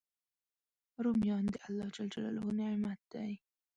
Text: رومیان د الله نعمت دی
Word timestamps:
رومیان 1.03 1.43
د 1.53 1.55
الله 2.21 2.47
نعمت 2.59 2.99
دی 3.11 3.31